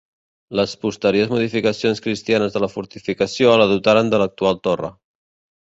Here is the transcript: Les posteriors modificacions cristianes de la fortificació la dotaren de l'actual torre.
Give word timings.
Les 0.59 0.71
posteriors 0.85 1.29
modificacions 1.33 2.01
cristianes 2.07 2.55
de 2.57 2.63
la 2.65 2.71
fortificació 2.79 3.55
la 3.63 3.71
dotaren 3.75 4.11
de 4.15 4.23
l'actual 4.23 4.63
torre. 4.71 4.95